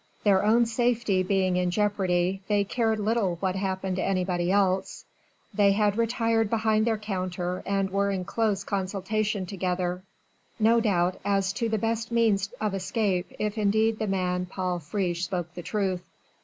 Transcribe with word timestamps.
Their 0.23 0.43
own 0.43 0.65
safety 0.65 1.21
being 1.21 1.57
in 1.57 1.69
jeopardy 1.69 2.41
they 2.47 2.63
cared 2.63 2.99
little 2.99 3.35
what 3.35 3.55
happened 3.55 3.97
to 3.97 4.03
anybody 4.03 4.51
else. 4.51 5.05
They 5.53 5.73
had 5.73 5.95
retired 5.95 6.49
behind 6.49 6.87
their 6.87 6.97
counter 6.97 7.61
and 7.67 7.91
were 7.91 8.09
in 8.09 8.25
close 8.25 8.63
consultation 8.63 9.45
together, 9.45 10.01
no 10.59 10.79
doubt 10.79 11.19
as 11.23 11.53
to 11.53 11.69
the 11.69 11.77
best 11.77 12.11
means 12.11 12.51
of 12.59 12.73
escape 12.73 13.31
if 13.37 13.59
indeed 13.59 13.99
the 13.99 14.07
man 14.07 14.47
Paul 14.47 14.79
Friche 14.79 15.23
spoke 15.25 15.53
the 15.53 15.61
truth. 15.61 16.01